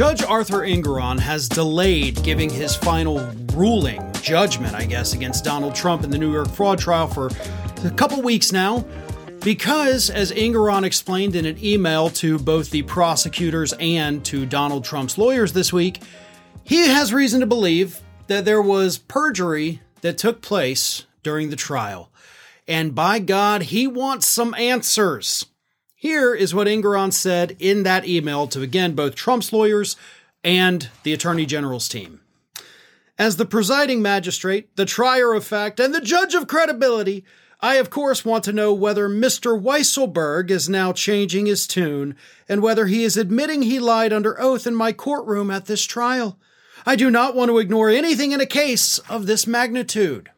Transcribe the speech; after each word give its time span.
Judge 0.00 0.22
Arthur 0.22 0.60
Engoron 0.60 1.20
has 1.20 1.46
delayed 1.46 2.22
giving 2.22 2.48
his 2.48 2.74
final 2.74 3.18
ruling, 3.52 4.00
judgment, 4.22 4.74
I 4.74 4.86
guess, 4.86 5.12
against 5.12 5.44
Donald 5.44 5.74
Trump 5.74 6.04
in 6.04 6.10
the 6.10 6.16
New 6.16 6.32
York 6.32 6.48
fraud 6.48 6.78
trial 6.78 7.06
for 7.06 7.28
a 7.84 7.90
couple 7.90 8.22
weeks 8.22 8.50
now 8.50 8.82
because, 9.40 10.08
as 10.08 10.32
Engoron 10.32 10.84
explained 10.84 11.36
in 11.36 11.44
an 11.44 11.62
email 11.62 12.08
to 12.08 12.38
both 12.38 12.70
the 12.70 12.80
prosecutors 12.84 13.74
and 13.78 14.24
to 14.24 14.46
Donald 14.46 14.86
Trump's 14.86 15.18
lawyers 15.18 15.52
this 15.52 15.70
week, 15.70 16.00
he 16.64 16.88
has 16.88 17.12
reason 17.12 17.40
to 17.40 17.46
believe 17.46 18.00
that 18.26 18.46
there 18.46 18.62
was 18.62 18.96
perjury 18.96 19.82
that 20.00 20.16
took 20.16 20.40
place 20.40 21.04
during 21.22 21.50
the 21.50 21.56
trial. 21.56 22.10
And 22.66 22.94
by 22.94 23.18
God, 23.18 23.64
he 23.64 23.86
wants 23.86 24.24
some 24.24 24.54
answers. 24.54 25.44
Here 26.00 26.34
is 26.34 26.54
what 26.54 26.66
Engoron 26.66 27.12
said 27.12 27.58
in 27.58 27.82
that 27.82 28.08
email 28.08 28.46
to 28.46 28.62
again 28.62 28.94
both 28.94 29.14
Trump's 29.14 29.52
lawyers 29.52 29.96
and 30.42 30.88
the 31.02 31.12
Attorney 31.12 31.44
General's 31.44 31.90
team. 31.90 32.22
As 33.18 33.36
the 33.36 33.44
presiding 33.44 34.00
magistrate, 34.00 34.74
the 34.76 34.86
trier 34.86 35.34
of 35.34 35.44
fact, 35.44 35.78
and 35.78 35.94
the 35.94 36.00
judge 36.00 36.32
of 36.32 36.46
credibility, 36.46 37.22
I 37.60 37.74
of 37.74 37.90
course 37.90 38.24
want 38.24 38.44
to 38.44 38.52
know 38.54 38.72
whether 38.72 39.10
Mr. 39.10 39.60
Weisselberg 39.60 40.50
is 40.50 40.70
now 40.70 40.94
changing 40.94 41.44
his 41.44 41.66
tune 41.66 42.16
and 42.48 42.62
whether 42.62 42.86
he 42.86 43.04
is 43.04 43.18
admitting 43.18 43.60
he 43.60 43.78
lied 43.78 44.10
under 44.10 44.40
oath 44.40 44.66
in 44.66 44.74
my 44.74 44.94
courtroom 44.94 45.50
at 45.50 45.66
this 45.66 45.84
trial. 45.84 46.38
I 46.86 46.96
do 46.96 47.10
not 47.10 47.36
want 47.36 47.50
to 47.50 47.58
ignore 47.58 47.90
anything 47.90 48.32
in 48.32 48.40
a 48.40 48.46
case 48.46 49.00
of 49.10 49.26
this 49.26 49.46
magnitude. 49.46 50.30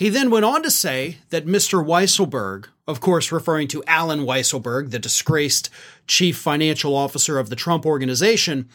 He 0.00 0.08
then 0.08 0.30
went 0.30 0.46
on 0.46 0.62
to 0.62 0.70
say 0.70 1.18
that 1.28 1.44
Mr. 1.44 1.84
Weisselberg, 1.84 2.68
of 2.88 3.02
course 3.02 3.30
referring 3.30 3.68
to 3.68 3.84
Allen 3.86 4.20
Weisselberg, 4.20 4.92
the 4.92 4.98
disgraced 4.98 5.68
chief 6.06 6.38
financial 6.38 6.96
officer 6.96 7.38
of 7.38 7.50
the 7.50 7.54
Trump 7.54 7.84
organization, 7.84 8.70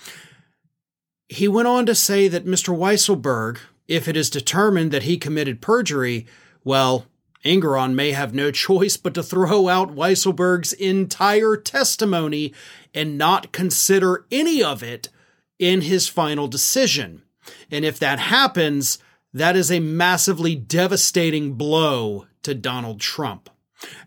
he 1.28 1.48
went 1.48 1.68
on 1.68 1.88
to 1.88 1.96
say 1.96 2.28
that 2.28 2.46
Mr. 2.46 2.78
Weisselberg, 2.78 3.58
if 3.88 4.08
it 4.08 4.16
is 4.16 4.30
determined 4.30 4.92
that 4.92 5.02
he 5.02 5.18
committed 5.18 5.64
perjury, 5.64 6.28
well, 6.64 7.08
Engoron 7.44 7.96
may 7.96 8.12
have 8.12 8.36
no 8.36 8.52
choice 8.52 8.96
but 8.96 9.16
to 9.16 9.24
throw 9.24 9.68
out 9.68 9.96
Weisselberg's 9.96 10.74
entire 10.74 11.58
testimony 11.58 12.54
and 12.94 13.18
not 13.18 13.52
consider 13.52 14.28
any 14.32 14.62
of 14.62 14.84
it 14.84 15.10
in 15.58 15.82
his 15.82 16.08
final 16.08 16.48
decision. 16.48 17.24
And 17.72 17.84
if 17.84 17.98
that 17.98 18.20
happens, 18.20 19.00
that 19.36 19.58
is 19.58 19.70
a 19.70 19.82
massively 19.82 20.56
devastating 20.56 21.56
blow 21.56 22.26
to 22.42 22.56
Donald 22.56 23.02
Trump. 23.02 23.50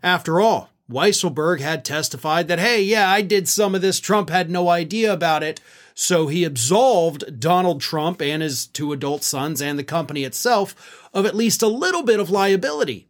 After 0.01 0.41
all, 0.41 0.71
Weisselberg 0.91 1.59
had 1.59 1.85
testified 1.85 2.47
that, 2.47 2.57
hey, 2.57 2.81
yeah, 2.81 3.07
I 3.07 3.21
did 3.21 3.47
some 3.47 3.75
of 3.75 3.81
this. 3.81 3.99
Trump 3.99 4.31
had 4.31 4.49
no 4.49 4.69
idea 4.69 5.13
about 5.13 5.43
it. 5.43 5.61
So 5.93 6.25
he 6.27 6.43
absolved 6.43 7.39
Donald 7.39 7.79
Trump 7.79 8.23
and 8.23 8.41
his 8.41 8.65
two 8.65 8.91
adult 8.91 9.23
sons 9.23 9.61
and 9.61 9.77
the 9.77 9.83
company 9.83 10.23
itself 10.23 11.07
of 11.13 11.27
at 11.27 11.35
least 11.35 11.61
a 11.61 11.67
little 11.67 12.01
bit 12.01 12.19
of 12.19 12.31
liability. 12.31 13.07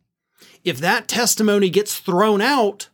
If 0.65 0.79
that 0.79 1.07
testimony 1.07 1.69
gets 1.69 1.99
thrown 1.99 2.41
out, 2.41 2.89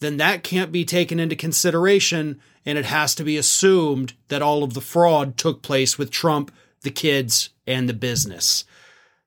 then 0.00 0.16
that 0.16 0.42
can't 0.42 0.72
be 0.72 0.84
taken 0.84 1.20
into 1.20 1.36
consideration 1.36 2.40
and 2.66 2.76
it 2.76 2.86
has 2.86 3.14
to 3.14 3.22
be 3.22 3.36
assumed 3.36 4.14
that 4.26 4.42
all 4.42 4.64
of 4.64 4.74
the 4.74 4.80
fraud 4.80 5.36
took 5.36 5.62
place 5.62 5.96
with 5.96 6.10
Trump 6.10 6.50
the 6.82 6.90
kids, 6.90 7.50
and 7.66 7.88
the 7.88 7.94
business. 7.94 8.64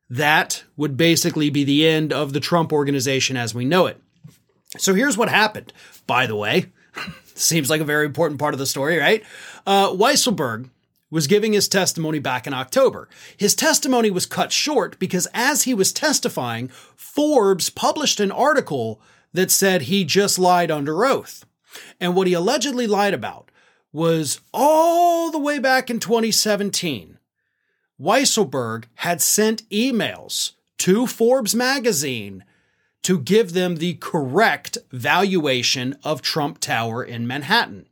That 0.10 0.64
would 0.76 0.98
basically 0.98 1.50
be 1.50 1.64
the 1.64 1.88
end 1.88 2.12
of 2.12 2.34
the 2.34 2.40
Trump 2.40 2.74
organization 2.74 3.38
as 3.38 3.56
we 3.56 3.64
know 3.64 3.86
it. 3.86 4.02
So 4.78 4.94
here's 4.94 5.18
what 5.18 5.30
happened, 5.30 5.72
by 6.08 6.26
the 6.26 6.36
way. 6.36 6.66
Seems 7.36 7.70
like 7.70 7.82
a 7.82 7.86
very 7.86 8.06
important 8.06 8.40
part 8.40 8.54
of 8.54 8.60
the 8.60 8.66
story, 8.66 8.98
right? 8.98 9.24
Uh, 9.66 9.90
Weisselberg 9.90 10.70
was 11.10 11.28
giving 11.28 11.54
his 11.54 11.68
testimony 11.68 12.20
back 12.20 12.48
in 12.48 12.54
October. 12.54 13.10
His 13.36 13.54
testimony 13.54 14.10
was 14.10 14.26
cut 14.26 14.52
short 14.52 14.98
because 14.98 15.28
as 15.34 15.64
he 15.64 15.74
was 15.74 15.94
testifying, 15.94 16.70
Forbes 16.96 17.70
published 17.70 18.20
an 18.20 18.32
article 18.32 19.02
that 19.34 19.52
said 19.52 19.84
he 19.84 20.04
just 20.04 20.40
lied 20.40 20.72
under 20.72 21.06
oath. 21.06 21.46
And 22.00 22.16
what 22.16 22.28
he 22.28 22.34
allegedly 22.34 22.88
lied 22.88 23.14
about 23.14 23.52
was 23.94 24.40
all 24.54 25.32
the 25.32 25.40
way 25.40 25.60
back 25.60 25.90
in 25.90 26.00
2017 26.00 27.18
Weisselberg 28.02 28.86
had 28.96 29.22
sent 29.22 29.70
emails 29.70 30.54
to 30.80 31.06
Forbes 31.06 31.54
magazine 31.54 32.44
to 33.04 33.20
give 33.20 33.54
them 33.54 33.76
the 33.76 33.96
correct 33.96 34.78
valuation 34.92 35.98
of 36.04 36.22
Trump 36.22 36.60
Tower 36.60 37.04
in 37.04 37.28
Manhattan. 37.28 37.88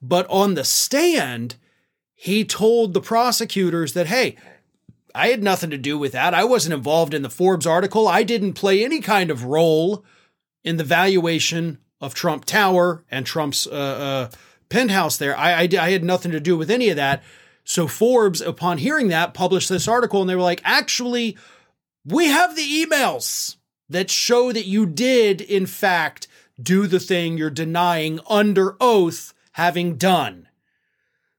But 0.00 0.26
on 0.28 0.54
the 0.54 0.64
stand, 0.64 1.56
he 2.14 2.44
told 2.44 2.94
the 2.94 3.00
prosecutors 3.00 3.92
that, 3.94 4.06
hey, 4.06 4.36
I 5.14 5.28
had 5.28 5.42
nothing 5.42 5.70
to 5.70 5.78
do 5.78 5.98
with 5.98 6.12
that. 6.12 6.34
I 6.34 6.44
wasn't 6.44 6.74
involved 6.74 7.14
in 7.14 7.22
the 7.22 7.30
Forbes 7.30 7.66
article. 7.66 8.06
I 8.06 8.22
didn't 8.22 8.52
play 8.52 8.84
any 8.84 9.00
kind 9.00 9.30
of 9.30 9.44
role 9.44 10.04
in 10.62 10.76
the 10.76 10.84
valuation 10.84 11.78
of 12.00 12.14
Trump 12.14 12.44
Tower 12.44 13.04
and 13.10 13.26
Trump's 13.26 13.66
uh, 13.66 13.70
uh, 13.70 14.30
penthouse 14.68 15.16
there. 15.16 15.36
I, 15.36 15.62
I, 15.62 15.68
I 15.80 15.90
had 15.90 16.04
nothing 16.04 16.32
to 16.32 16.40
do 16.40 16.56
with 16.56 16.70
any 16.70 16.90
of 16.90 16.96
that. 16.96 17.22
So 17.68 17.86
Forbes, 17.86 18.40
upon 18.40 18.78
hearing 18.78 19.08
that, 19.08 19.34
published 19.34 19.68
this 19.68 19.86
article 19.86 20.22
and 20.22 20.30
they 20.30 20.34
were 20.34 20.40
like, 20.40 20.62
actually, 20.64 21.36
we 22.02 22.28
have 22.28 22.56
the 22.56 22.62
emails 22.62 23.56
that 23.90 24.10
show 24.10 24.52
that 24.52 24.64
you 24.64 24.86
did, 24.86 25.42
in 25.42 25.66
fact, 25.66 26.28
do 26.58 26.86
the 26.86 26.98
thing 26.98 27.36
you're 27.36 27.50
denying 27.50 28.20
under 28.26 28.74
oath 28.80 29.34
having 29.52 29.96
done. 29.96 30.48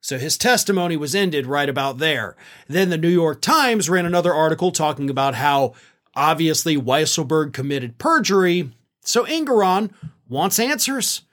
So 0.01 0.19
his 0.19 0.37
testimony 0.37 0.95
was 0.95 1.15
ended 1.15 1.47
right 1.47 1.67
about 1.67 1.97
there. 1.97 2.35
Then 2.67 2.91
the 2.91 2.97
New 2.99 3.09
York 3.09 3.41
Times 3.41 3.89
ran 3.89 4.05
another 4.05 4.31
article 4.31 4.71
talking 4.71 5.09
about 5.09 5.33
how 5.33 5.73
obviously 6.15 6.77
Weisselberg 6.77 7.53
committed 7.53 7.97
perjury. 7.97 8.71
So 9.01 9.25
Engoron 9.25 9.91
wants 10.27 10.59
answers. 10.59 11.23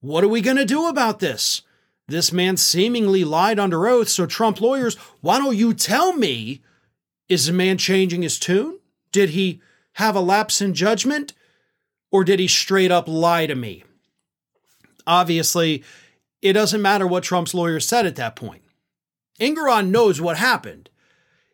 What 0.00 0.24
are 0.24 0.28
we 0.28 0.40
going 0.40 0.56
to 0.56 0.64
do 0.64 0.88
about 0.88 1.20
this? 1.20 1.62
This 2.10 2.32
man 2.32 2.56
seemingly 2.56 3.22
lied 3.22 3.60
under 3.60 3.86
oath, 3.86 4.08
so 4.08 4.26
Trump 4.26 4.60
lawyers, 4.60 4.96
why 5.20 5.38
don't 5.38 5.56
you 5.56 5.72
tell 5.72 6.12
me? 6.12 6.60
Is 7.28 7.46
the 7.46 7.52
man 7.52 7.78
changing 7.78 8.22
his 8.22 8.36
tune? 8.36 8.80
Did 9.12 9.30
he 9.30 9.60
have 9.94 10.16
a 10.16 10.20
lapse 10.20 10.60
in 10.60 10.74
judgment? 10.74 11.34
Or 12.10 12.24
did 12.24 12.40
he 12.40 12.48
straight 12.48 12.90
up 12.90 13.06
lie 13.06 13.46
to 13.46 13.54
me? 13.54 13.84
Obviously, 15.06 15.84
it 16.42 16.54
doesn't 16.54 16.82
matter 16.82 17.06
what 17.06 17.22
Trump's 17.22 17.54
lawyers 17.54 17.86
said 17.86 18.06
at 18.06 18.16
that 18.16 18.34
point. 18.34 18.62
Engoron 19.40 19.90
knows 19.90 20.20
what 20.20 20.36
happened. 20.36 20.90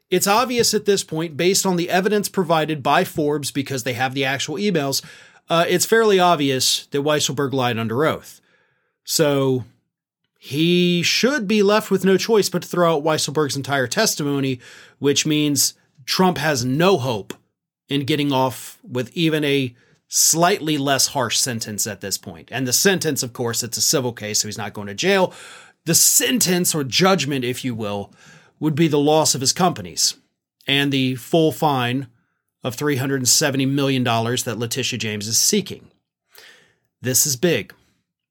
It's 0.09 0.27
obvious 0.27 0.73
at 0.73 0.87
this 0.87 1.05
point, 1.05 1.37
based 1.37 1.67
on 1.67 1.77
the 1.77 1.91
evidence 1.91 2.31
provided 2.31 2.83
by 2.83 3.05
Forbes, 3.05 3.51
because 3.51 3.85
they 3.85 3.93
have 3.93 4.15
the 4.15 4.25
actual 4.25 4.55
emails, 4.55 5.05
uh, 5.51 5.67
it's 5.69 5.85
fairly 5.85 6.19
obvious 6.19 6.87
that 6.87 7.03
Weisselberg 7.03 7.53
lied 7.53 7.79
under 7.79 8.07
oath. 8.07 8.41
So 9.05 9.65
he 10.47 11.03
should 11.03 11.49
be 11.49 11.61
left 11.61 11.91
with 11.91 12.05
no 12.05 12.17
choice 12.17 12.49
but 12.49 12.63
to 12.63 12.69
throw 12.69 12.95
out 12.95 13.03
Weisselberg's 13.03 13.57
entire 13.57 13.89
testimony, 13.89 14.61
which 15.01 15.27
means 15.27 15.75
Trump 16.05 16.39
has 16.39 16.65
no 16.65 16.99
hope 16.99 17.35
in 17.89 18.05
getting 18.05 18.31
off 18.31 18.79
with 18.89 19.11
even 19.17 19.43
a 19.43 19.75
slightly 20.07 20.79
less 20.79 21.09
harsh 21.09 21.37
sentence 21.37 21.85
at 21.85 22.01
this 22.01 22.17
point. 22.17 22.49
And 22.53 22.65
the 22.65 22.73
sentence, 22.73 23.25
of 23.25 23.33
course, 23.33 23.65
it's 23.65 23.77
a 23.77 23.83
civil 23.83 24.13
case, 24.13 24.39
so 24.39 24.47
he's 24.47 24.57
not 24.57 24.73
going 24.73 24.87
to 24.87 24.95
jail. 24.95 25.35
The 25.85 25.97
sentence 25.97 26.77
or 26.77 26.85
judgment, 26.85 27.45
if 27.45 27.65
you 27.65 27.75
will, 27.75 28.13
would 28.61 28.77
be 28.77 28.87
the 28.87 29.01
loss 29.01 29.35
of 29.35 29.41
his 29.41 29.53
companies 29.53 30.15
and 30.65 30.93
the 30.93 31.17
full 31.17 31.51
fine 31.51 32.07
of 32.63 32.77
$370 32.77 33.69
million 33.69 34.05
that 34.05 34.59
Letitia 34.59 35.01
James 35.01 35.27
is 35.27 35.41
seeking. 35.41 35.91
This 37.03 37.27
is 37.27 37.35
big 37.35 37.75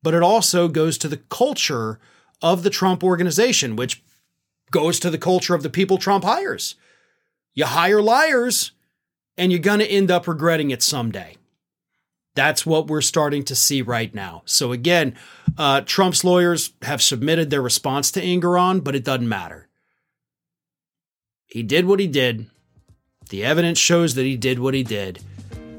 but 0.06 0.14
it 0.14 0.22
also 0.22 0.68
goes 0.68 1.00
to 1.00 1.08
the 1.08 1.18
culture 1.18 2.00
of 2.40 2.62
the 2.62 2.70
Trump 2.70 3.04
organization, 3.04 3.76
which 3.76 4.04
goes 4.70 5.00
to 5.00 5.10
the 5.10 5.18
culture 5.18 5.56
of 5.56 5.64
the 5.64 5.70
people 5.70 5.98
Trump 5.98 6.24
hires. 6.24 6.76
You 7.56 7.66
hire 7.66 8.04
liars, 8.04 8.74
and 9.36 9.52
you're 9.52 9.60
going 9.60 9.80
to 9.80 9.90
end 9.90 10.12
up 10.12 10.28
regretting 10.28 10.70
it 10.70 10.84
someday. 10.84 11.38
That's 12.36 12.68
what 12.68 12.86
we're 12.86 13.02
starting 13.02 13.44
to 13.46 13.56
see 13.56 13.82
right 13.82 14.14
now. 14.14 14.44
So, 14.46 14.72
again, 14.72 15.16
uh, 15.58 15.82
Trump's 15.82 16.24
lawyers 16.24 16.74
have 16.84 17.02
submitted 17.02 17.50
their 17.50 17.64
response 17.64 18.12
to 18.12 18.22
Engoron, 18.22 18.84
but 18.84 18.94
it 18.94 19.04
doesn't 19.04 19.28
matter. 19.28 19.70
He 21.48 21.64
did 21.64 21.86
what 21.86 22.00
he 22.00 22.06
did. 22.06 22.46
The 23.30 23.44
evidence 23.44 23.80
shows 23.80 24.14
that 24.14 24.24
he 24.26 24.38
did 24.38 24.60
what 24.60 24.76
he 24.76 24.84
did. 24.84 25.24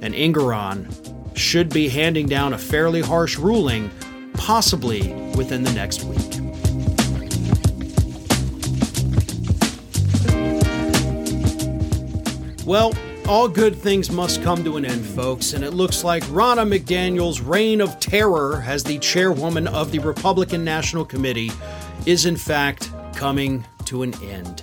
And 0.00 0.14
Engoron 0.14 1.14
should 1.38 1.68
be 1.68 1.90
handing 1.90 2.26
down 2.26 2.54
a 2.54 2.58
fairly 2.58 3.02
harsh 3.02 3.38
ruling 3.38 3.88
possibly 4.36 5.12
within 5.36 5.62
the 5.62 5.72
next 5.72 6.04
week. 6.04 6.36
Well, 12.66 12.92
all 13.28 13.48
good 13.48 13.76
things 13.76 14.10
must 14.10 14.42
come 14.42 14.64
to 14.64 14.76
an 14.76 14.84
end, 14.84 15.04
folks, 15.04 15.52
and 15.52 15.64
it 15.64 15.72
looks 15.72 16.04
like 16.04 16.22
Ronna 16.24 16.66
McDaniel's 16.66 17.40
reign 17.40 17.80
of 17.80 17.98
terror 18.00 18.62
as 18.66 18.84
the 18.84 18.98
chairwoman 18.98 19.66
of 19.68 19.92
the 19.92 19.98
Republican 20.00 20.64
National 20.64 21.04
Committee 21.04 21.50
is 22.06 22.26
in 22.26 22.36
fact 22.36 22.90
coming 23.14 23.64
to 23.84 24.02
an 24.02 24.14
end. 24.22 24.62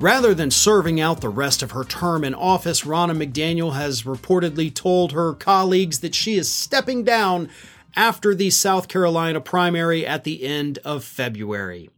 Rather 0.00 0.32
than 0.32 0.50
serving 0.50 0.98
out 0.98 1.20
the 1.20 1.28
rest 1.28 1.62
of 1.62 1.72
her 1.72 1.84
term 1.84 2.24
in 2.24 2.34
office, 2.34 2.82
Ronna 2.84 3.14
McDaniel 3.14 3.74
has 3.74 4.04
reportedly 4.04 4.74
told 4.74 5.12
her 5.12 5.34
colleagues 5.34 6.00
that 6.00 6.14
she 6.14 6.36
is 6.36 6.50
stepping 6.50 7.04
down 7.04 7.50
after 7.96 8.34
the 8.34 8.50
South 8.50 8.88
Carolina 8.88 9.40
primary 9.40 10.06
at 10.06 10.24
the 10.24 10.44
end 10.44 10.78
of 10.84 11.04
February. 11.04 11.90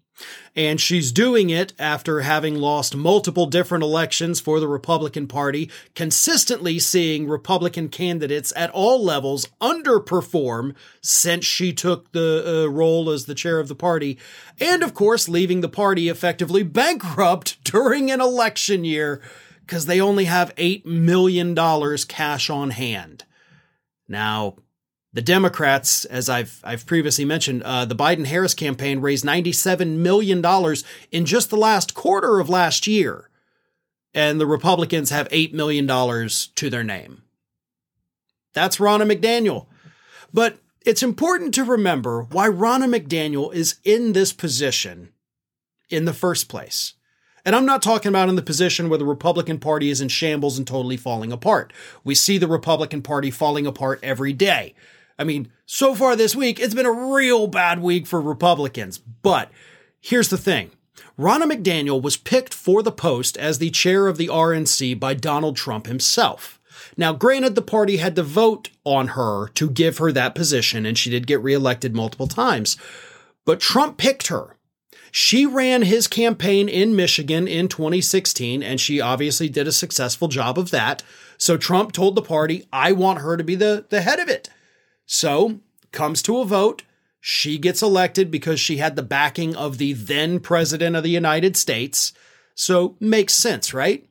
And 0.55 0.81
she's 0.81 1.13
doing 1.13 1.51
it 1.51 1.73
after 1.79 2.21
having 2.21 2.57
lost 2.57 2.95
multiple 2.95 3.47
different 3.47 3.83
elections 3.83 4.41
for 4.41 4.61
the 4.61 4.69
Republican 4.69 5.27
Party, 5.27 5.71
consistently 5.95 6.79
seeing 6.79 7.27
Republican 7.27 7.89
candidates 7.89 8.53
at 8.55 8.71
all 8.71 9.03
levels 9.03 9.49
underperform 9.61 10.75
since 11.01 11.45
she 11.45 11.73
took 11.73 12.13
the 12.13 12.65
uh, 12.67 12.71
role 12.71 13.09
as 13.11 13.25
the 13.25 13.35
chair 13.35 13.59
of 13.59 13.69
the 13.69 13.75
party, 13.75 14.19
and 14.61 14.83
of 14.83 14.95
course, 14.95 15.29
leaving 15.29 15.63
the 15.63 15.69
party 15.69 16.09
effectively 16.09 16.63
bankrupt 16.63 17.63
during 17.65 18.11
an 18.11 18.21
election 18.21 18.85
year 18.85 19.23
because 19.61 19.87
they 19.87 20.01
only 20.01 20.27
have 20.27 20.55
$8 20.57 20.85
million 20.85 21.57
cash 22.07 22.51
on 22.51 22.71
hand. 22.71 23.25
Now, 24.07 24.57
the 25.13 25.23
Democrats, 25.23 26.05
as 26.07 26.29
I've 26.29 26.61
I've 26.65 26.87
previously 26.87 27.25
mentioned, 27.25 27.63
uh, 27.65 27.85
the 27.85 27.95
Biden 27.95 28.27
Harris 28.27 28.55
campaign 28.55 29.01
raised 29.01 29.25
ninety 29.25 29.53
seven 29.53 30.03
million 30.03 30.41
dollars 30.41 30.85
in 31.11 31.27
just 31.27 31.51
the 31.51 31.57
last 31.57 31.95
quarter 31.95 32.41
of 32.41 32.49
last 32.49 32.87
year, 32.87 33.29
and 34.15 34.41
the 34.41 34.47
Republicans 34.47 35.11
have 35.11 35.29
eight 35.31 35.53
million 35.55 35.87
dollars 35.87 36.49
to 36.57 36.71
their 36.71 36.85
name. 36.85 37.23
That's 38.55 38.79
Ronna 38.79 39.11
McDaniel, 39.11 39.67
but 40.33 40.59
it's 40.85 41.03
important 41.03 41.55
to 41.55 41.65
remember 41.65 42.23
why 42.23 42.49
Ronna 42.49 42.93
McDaniel 42.93 43.53
is 43.55 43.77
in 43.85 44.13
this 44.13 44.33
position 44.33 45.11
in 45.91 46.07
the 46.07 46.15
first 46.15 46.49
place. 46.49 46.95
And 47.45 47.57
I'm 47.57 47.67
not 47.67 47.83
talking 47.83 48.09
about 48.09 48.29
in 48.29 48.37
the 48.37 48.43
position 48.43 48.89
where 48.89 48.99
the 48.99 49.05
Republican 49.05 49.59
Party 49.59 49.91
is 49.91 50.01
in 50.01 50.09
shambles 50.09 50.59
and 50.59 50.67
totally 50.67 50.97
falling 50.97 51.33
apart. 51.33 51.73
We 52.05 52.15
see 52.15 52.39
the 52.39 52.47
Republican 52.47 53.03
Party 53.03 53.31
falling 53.31 53.67
apart 53.67 53.99
every 54.03 54.33
day. 54.33 54.75
I 55.19 55.25
mean, 55.25 55.51
so 55.67 55.95
far 55.95 56.17
this 56.17 56.35
week, 56.35 56.59
it's 56.61 56.75
been 56.75 56.87
a 56.87 57.13
real 57.13 57.47
bad 57.47 57.81
week 57.81 58.07
for 58.07 58.21
Republicans. 58.21 58.99
But 58.99 59.51
here's 60.01 60.29
the 60.29 60.39
thing 60.39 60.71
Ronna 61.19 61.51
McDaniel 61.51 62.01
was 62.01 62.17
picked 62.17 62.55
for 62.55 62.83
the 62.83 62.93
post 62.93 63.37
as 63.37 63.59
the 63.59 63.71
chair 63.71 64.07
of 64.07 64.17
the 64.17 64.29
RNC 64.29 64.99
by 64.99 65.15
Donald 65.15 65.57
Trump 65.57 65.87
himself. 65.87 66.59
Now, 66.97 67.13
granted, 67.13 67.55
the 67.55 67.63
party 67.63 67.99
had 67.99 68.17
to 68.17 68.23
vote 68.23 68.71
on 68.85 69.09
her 69.09 69.49
to 69.49 69.71
give 69.71 69.99
her 69.99 70.13
that 70.13 70.35
position, 70.35 70.85
and 70.85 70.97
she 70.97 71.11
did 71.11 71.27
get 71.27 71.43
reelected 71.43 71.95
multiple 71.95 72.27
times. 72.27 72.77
But 73.45 73.61
Trump 73.61 73.99
picked 73.99 74.29
her. 74.29 74.57
She 75.11 75.45
ran 75.45 75.83
his 75.83 76.09
campaign 76.09 76.69
in 76.69 76.97
Michigan 76.97 77.47
in 77.47 77.69
2016, 77.69 78.63
and 78.63 78.81
she 78.81 79.01
obviously 79.01 79.49
did 79.49 79.69
a 79.69 79.73
successful 79.73 80.29
job 80.29 80.59
of 80.59 80.71
that. 80.71 81.03
So 81.37 81.57
Trump 81.57 81.93
told 81.93 82.15
the 82.15 82.23
party, 82.23 82.67
I 82.73 82.93
want 82.93 83.21
her 83.21 83.37
to 83.37 83.45
be 83.45 83.55
the, 83.55 83.85
the 83.91 84.01
head 84.01 84.21
of 84.21 84.29
it. 84.29 84.49
So, 85.13 85.61
comes 85.93 86.23
to 86.23 86.39
a 86.39 86.47
vote. 86.47 86.85
She 87.21 87.59
gets 87.59 87.83
elected 87.83 88.31
because 88.31 88.59
she 88.59 88.79
had 88.79 88.97
the 88.97 89.03
backing 89.03 89.55
of 89.55 89.77
the 89.77 89.93
then 89.93 90.41
president 90.41 90.97
of 90.97 91.03
the 91.03 91.11
United 91.11 91.55
States. 91.55 92.15
So, 92.55 92.97
makes 92.99 93.35
sense, 93.35 93.75
right? 93.75 94.09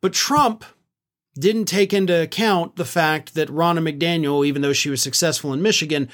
But 0.00 0.12
Trump 0.12 0.64
didn't 1.38 1.66
take 1.66 1.92
into 1.92 2.20
account 2.20 2.74
the 2.74 2.84
fact 2.84 3.36
that 3.36 3.48
Ronna 3.50 3.78
McDaniel, 3.78 4.44
even 4.44 4.62
though 4.62 4.72
she 4.72 4.90
was 4.90 5.00
successful 5.00 5.52
in 5.52 5.62
Michigan, 5.62 6.08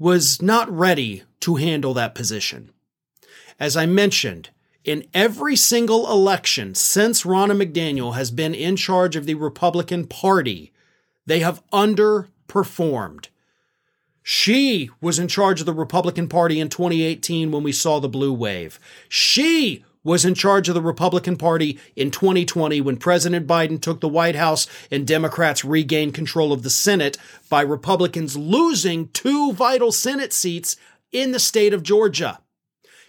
was 0.00 0.42
not 0.42 0.68
ready 0.68 1.22
to 1.38 1.54
handle 1.54 1.94
that 1.94 2.16
position. 2.16 2.72
As 3.60 3.76
I 3.76 3.86
mentioned, 3.86 4.50
in 4.82 5.06
every 5.14 5.54
single 5.54 6.10
election 6.10 6.74
since 6.74 7.22
Ronna 7.22 7.56
McDaniel 7.56 8.16
has 8.16 8.32
been 8.32 8.52
in 8.52 8.74
charge 8.74 9.14
of 9.14 9.26
the 9.26 9.34
Republican 9.34 10.08
Party, 10.08 10.72
they 11.24 11.38
have 11.38 11.62
underperformed. 11.72 13.28
She 14.26 14.88
was 15.02 15.18
in 15.18 15.28
charge 15.28 15.60
of 15.60 15.66
the 15.66 15.74
Republican 15.74 16.28
Party 16.28 16.58
in 16.58 16.70
2018 16.70 17.50
when 17.50 17.62
we 17.62 17.72
saw 17.72 18.00
the 18.00 18.08
blue 18.08 18.32
wave. 18.32 18.80
She 19.06 19.84
was 20.02 20.24
in 20.24 20.34
charge 20.34 20.66
of 20.66 20.74
the 20.74 20.80
Republican 20.80 21.36
Party 21.36 21.78
in 21.94 22.10
2020 22.10 22.80
when 22.80 22.96
President 22.96 23.46
Biden 23.46 23.78
took 23.78 24.00
the 24.00 24.08
White 24.08 24.34
House 24.34 24.66
and 24.90 25.06
Democrats 25.06 25.62
regained 25.62 26.14
control 26.14 26.54
of 26.54 26.62
the 26.62 26.70
Senate 26.70 27.18
by 27.50 27.60
Republicans 27.60 28.34
losing 28.34 29.08
two 29.08 29.52
vital 29.52 29.92
Senate 29.92 30.32
seats 30.32 30.78
in 31.12 31.32
the 31.32 31.38
state 31.38 31.74
of 31.74 31.82
Georgia. 31.82 32.40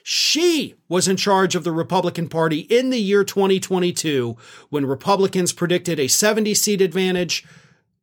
She 0.04 0.76
was 0.90 1.08
in 1.08 1.16
charge 1.16 1.56
of 1.56 1.64
the 1.64 1.72
Republican 1.72 2.28
Party 2.28 2.60
in 2.60 2.90
the 2.90 3.00
year 3.00 3.24
2022 3.24 4.36
when 4.70 4.86
Republicans 4.86 5.54
predicted 5.54 5.98
a 5.98 6.10
70 6.10 6.54
seat 6.56 6.82
advantage, 6.82 7.46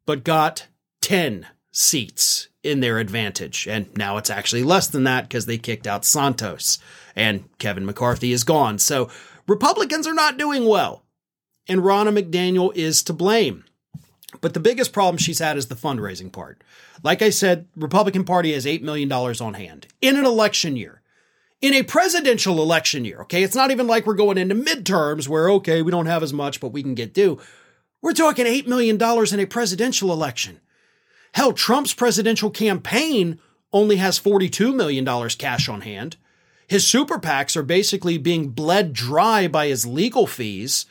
but 0.07 0.25
got 0.25 0.67
10 1.03 1.47
seats 1.73 2.49
in 2.63 2.81
their 2.81 2.99
advantage. 2.99 3.67
And 3.67 3.95
now 3.97 4.17
it's 4.17 4.31
actually 4.31 4.63
less 4.63 4.87
than 4.87 5.05
that 5.05 5.29
because 5.29 5.47
they 5.47 5.59
kicked 5.59 5.87
out 5.87 6.05
Santos 6.05 6.79
and 7.17 7.49
Kevin 7.59 7.85
McCarthy 7.85 8.33
is 8.33 8.45
gone. 8.45 8.79
So 8.79 9.11
Republicans 9.47 10.07
are 10.07 10.15
not 10.15 10.39
doing 10.39 10.67
well. 10.67 11.05
And 11.69 11.81
Ronna 11.81 12.17
McDaniel 12.17 12.75
is 12.75 13.03
to 13.05 13.13
blame. 13.13 13.65
But 14.41 14.55
the 14.55 14.61
biggest 14.61 14.93
problem 14.93 15.19
she's 15.19 15.39
had 15.39 15.57
is 15.57 15.67
the 15.67 15.75
fundraising 15.75 16.33
part. 16.33 16.63
Like 17.03 17.23
I 17.23 17.31
said, 17.31 17.67
Republican 17.77 18.25
Party 18.25 18.53
has 18.55 18.65
$8 18.65 18.83
million 18.83 19.13
on 19.13 19.55
hand 19.55 19.87
in 20.01 20.17
an 20.17 20.25
election 20.25 20.77
year. 20.77 21.03
In 21.61 21.75
a 21.75 21.85
presidential 21.85 22.61
election 22.61 23.05
year, 23.05 23.21
okay? 23.23 23.45
It's 23.45 23.55
not 23.55 23.71
even 23.71 23.87
like 23.87 24.05
we're 24.05 24.15
going 24.15 24.39
into 24.39 24.57
midterms 24.57 25.29
where, 25.29 25.49
okay, 25.51 25.81
we 25.83 25.93
don't 25.93 26.07
have 26.07 26.25
as 26.25 26.33
much, 26.33 26.61
but 26.61 26.73
we 26.73 26.83
can 26.83 26.97
get 26.97 27.15
due. 27.15 27.39
We're 28.01 28.15
talking 28.15 28.47
$8 28.47 28.67
million 28.67 28.97
in 28.97 29.41
a 29.41 29.47
presidential 29.47 30.13
election. 30.13 30.61
Hell, 31.35 31.53
Trump's 31.53 31.95
presidential 31.95 32.51
campaign 32.51 33.39
only 33.73 33.97
has 33.97 34.21
$42 34.21 34.75
million 34.75 35.29
cash 35.31 35.69
on 35.69 35.81
hand. 35.81 36.17
His 36.69 36.87
super 36.87 37.19
PACs 37.19 37.57
are 37.57 37.63
basically 37.63 38.19
being 38.19 38.49
bled 38.51 38.93
dry 38.93 39.49
by 39.49 39.67
his 39.69 39.87
legal 39.87 40.27
fees. 40.27 40.87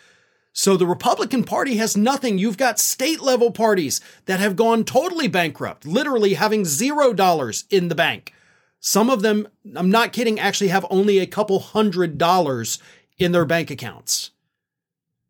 So 0.53 0.75
the 0.75 0.85
Republican 0.87 1.43
Party 1.43 1.77
has 1.77 1.95
nothing. 1.95 2.37
You've 2.37 2.57
got 2.57 2.79
state 2.79 3.21
level 3.21 3.51
parties 3.51 4.01
that 4.25 4.39
have 4.39 4.55
gone 4.55 4.83
totally 4.83 5.27
bankrupt, 5.27 5.85
literally 5.85 6.33
having 6.33 6.65
zero 6.65 7.13
dollars 7.13 7.65
in 7.69 7.87
the 7.87 7.95
bank. 7.95 8.33
Some 8.79 9.09
of 9.09 9.21
them, 9.21 9.47
I'm 9.75 9.91
not 9.91 10.11
kidding, 10.11 10.39
actually 10.39 10.69
have 10.69 10.85
only 10.89 11.19
a 11.19 11.27
couple 11.27 11.59
hundred 11.59 12.17
dollars 12.17 12.79
in 13.17 13.31
their 13.31 13.45
bank 13.45 13.69
accounts. 13.69 14.31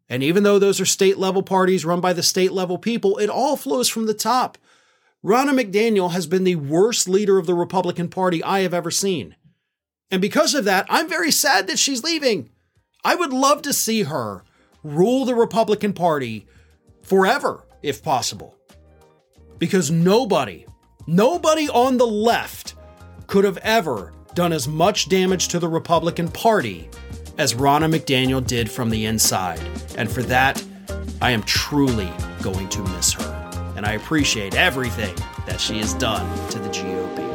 And 0.09 0.23
even 0.23 0.43
though 0.43 0.57
those 0.57 0.81
are 0.81 0.85
state 0.85 1.17
level 1.17 1.43
parties 1.43 1.85
run 1.85 2.01
by 2.01 2.13
the 2.13 2.23
state 2.23 2.51
level 2.51 2.77
people, 2.77 3.17
it 3.17 3.29
all 3.29 3.55
flows 3.55 3.89
from 3.89 4.07
the 4.07 4.13
top. 4.13 4.57
Ronna 5.23 5.53
McDaniel 5.59 6.11
has 6.11 6.25
been 6.25 6.45
the 6.45 6.55
worst 6.55 7.07
leader 7.07 7.37
of 7.37 7.45
the 7.45 7.53
Republican 7.53 8.07
Party 8.07 8.43
I 8.43 8.61
have 8.61 8.73
ever 8.73 8.89
seen. 8.89 9.35
And 10.09 10.19
because 10.19 10.55
of 10.55 10.65
that, 10.65 10.87
I'm 10.89 11.07
very 11.07 11.31
sad 11.31 11.67
that 11.67 11.77
she's 11.77 12.03
leaving. 12.03 12.49
I 13.03 13.13
would 13.13 13.31
love 13.31 13.61
to 13.63 13.73
see 13.73 14.03
her 14.03 14.43
rule 14.83 15.25
the 15.25 15.35
Republican 15.35 15.93
Party 15.93 16.47
forever, 17.03 17.67
if 17.83 18.03
possible. 18.03 18.57
Because 19.59 19.91
nobody, 19.91 20.65
nobody 21.05 21.69
on 21.69 21.97
the 21.97 22.07
left 22.07 22.73
could 23.27 23.43
have 23.43 23.57
ever 23.57 24.13
done 24.33 24.51
as 24.51 24.67
much 24.67 25.07
damage 25.07 25.49
to 25.49 25.59
the 25.59 25.67
Republican 25.67 26.29
Party 26.29 26.89
as 27.37 27.53
Ronna 27.53 27.93
McDaniel 27.93 28.45
did 28.45 28.71
from 28.71 28.89
the 28.89 29.05
inside. 29.05 29.61
And 29.97 30.11
for 30.11 30.23
that, 30.23 30.63
I 31.21 31.29
am 31.29 31.43
truly 31.43 32.09
going 32.41 32.67
to 32.69 32.81
miss 32.85 33.13
her 33.13 33.40
and 33.81 33.89
I 33.89 33.93
appreciate 33.93 34.53
everything 34.53 35.15
that 35.47 35.59
she 35.59 35.79
has 35.79 35.95
done 35.95 36.49
to 36.49 36.59
the 36.59 36.69
GOP. 36.69 37.31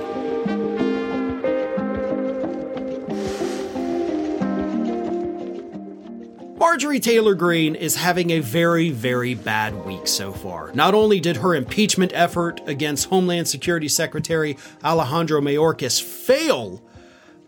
Marjorie 6.57 7.01
Taylor 7.01 7.35
Greene 7.35 7.75
is 7.75 7.97
having 7.97 8.31
a 8.31 8.39
very, 8.39 8.91
very 8.91 9.35
bad 9.35 9.75
week 9.85 10.07
so 10.07 10.33
far. 10.33 10.71
Not 10.73 10.95
only 10.95 11.19
did 11.19 11.39
her 11.39 11.57
impeachment 11.57 12.13
effort 12.15 12.61
against 12.69 13.09
Homeland 13.09 13.49
Security 13.49 13.89
Secretary 13.89 14.57
Alejandro 14.85 15.41
Mayorkas 15.41 16.01
fail, 16.01 16.81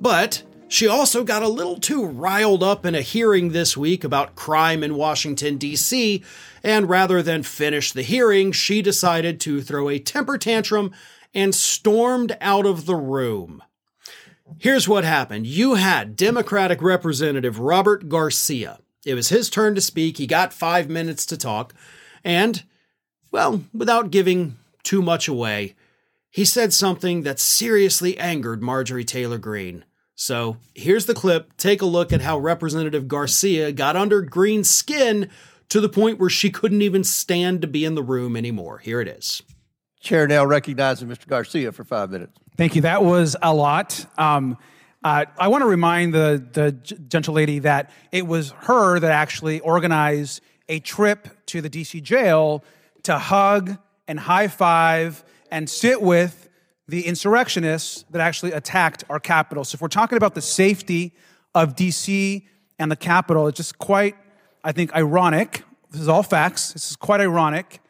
but 0.01 0.43
she 0.69 0.87
also 0.87 1.25
got 1.25 1.43
a 1.43 1.49
little 1.49 1.81
too 1.81 2.05
riled 2.05 2.63
up 2.63 2.85
in 2.85 2.95
a 2.95 3.01
hearing 3.01 3.51
this 3.51 3.77
week 3.77 4.05
about 4.05 4.37
crime 4.37 4.83
in 4.83 4.95
Washington, 4.95 5.57
D.C., 5.57 6.23
and 6.63 6.89
rather 6.89 7.23
than 7.23 7.43
finish 7.43 7.93
the 7.93 8.03
hearing, 8.03 8.53
she 8.53 8.83
decided 8.83 9.41
to 9.41 9.63
throw 9.63 9.89
a 9.89 9.99
temper 9.99 10.37
tantrum 10.37 10.93
and 11.35 11.55
stormed 11.55 12.37
out 12.41 12.67
of 12.67 12.85
the 12.85 12.97
room. 12.97 13.63
Here's 14.59 14.89
what 14.89 15.05
happened 15.05 15.47
you 15.47 15.75
had 15.75 16.17
Democratic 16.17 16.83
Representative 16.83 17.59
Robert 17.59 18.09
Garcia. 18.09 18.79
It 19.07 19.15
was 19.15 19.29
his 19.29 19.49
turn 19.49 19.75
to 19.75 19.81
speak. 19.81 20.19
He 20.19 20.27
got 20.27 20.53
five 20.53 20.89
minutes 20.89 21.25
to 21.27 21.37
talk. 21.37 21.75
And, 22.25 22.63
well, 23.31 23.65
without 23.73 24.11
giving 24.11 24.59
too 24.83 25.01
much 25.01 25.29
away, 25.29 25.77
he 26.31 26.45
said 26.45 26.73
something 26.73 27.23
that 27.23 27.39
seriously 27.39 28.19
angered 28.19 28.63
Marjorie 28.63 29.05
Taylor 29.05 29.39
Greene 29.39 29.85
So 30.21 30.57
here's 30.75 31.07
the 31.07 31.15
clip. 31.15 31.57
Take 31.57 31.81
a 31.81 31.87
look 31.87 32.13
at 32.13 32.21
how 32.21 32.39
Representative 32.39 33.07
Garcia 33.07 33.71
got 33.71 33.95
under 33.95 34.21
Greene's 34.21 34.69
skin 34.69 35.31
to 35.69 35.81
the 35.81 35.89
point 35.89 36.19
where 36.19 36.29
she 36.29 36.51
couldn't 36.51 36.83
even 36.83 37.05
stand 37.05 37.63
to 37.63 37.69
be 37.69 37.85
in 37.85 37.95
the 37.95 38.03
room 38.03 38.37
anymore. 38.37 38.79
Here 38.79 39.01
it 39.01 39.07
is. 39.07 39.43
Chair 40.01 40.27
now 40.27 40.45
recognizes 40.45 41.09
Mr. 41.09 41.29
Garcia 41.29 41.71
for 41.71 41.85
five 41.85 42.11
minutes. 42.11 42.33
Thank 42.57 42.75
you. 42.75 42.83
That 42.83 43.05
was 43.05 43.37
a 43.41 43.55
lot. 43.55 44.05
Um, 44.19 44.59
uh, 45.05 45.27
I 45.39 45.47
want 45.47 45.63
to 45.63 45.69
remind 45.69 46.13
the, 46.13 46.45
the 46.53 46.73
gentle 46.73 47.35
lady 47.35 47.61
that 47.61 47.93
it 48.11 48.27
was 48.27 48.51
her 48.63 48.99
that 48.99 49.13
actually 49.13 49.61
organized 49.61 50.43
a 50.69 50.81
trip 50.81 51.29
to 51.47 51.61
the 51.61 51.71
DC 51.71 52.03
jail 52.03 52.65
to 53.05 53.17
hug 53.21 53.79
and 54.09 54.19
high 54.19 54.49
five 54.49 55.23
and 55.53 55.71
sit 55.71 56.03
with 56.03 56.48
the 56.89 57.07
insurrectionists 57.07 58.05
that 58.11 58.21
actually 58.21 58.53
attacked 58.53 59.05
our 59.11 59.21
Capitol. 59.21 59.63
So 59.63 59.77
if 59.77 59.83
we're 59.83 59.89
talking 59.89 60.17
about 60.17 60.35
the 60.35 60.41
safety 60.41 61.13
of 61.55 61.77
DC 61.77 62.47
and 62.79 62.91
the 62.91 62.97
capital, 62.97 63.47
it's 63.47 63.59
just 63.59 63.79
quite, 63.79 64.17
I 64.65 64.73
think, 64.73 64.95
ironic. 64.97 65.65
This 65.91 66.01
is 66.01 66.09
all 66.09 66.23
facts. 66.23 66.73
This 66.73 66.91
is 66.91 66.97
quite 66.97 67.21
ironic 67.21 67.81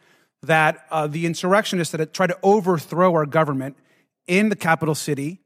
that 0.42 0.84
uh, 0.90 1.06
the 1.06 1.26
insurrectionists 1.26 1.92
that 1.92 2.12
tried 2.12 2.28
to 2.28 2.38
overthrow 2.42 3.12
our 3.14 3.26
government 3.26 3.76
in 4.26 4.48
the 4.48 4.56
capital 4.56 4.94
city 4.94 5.40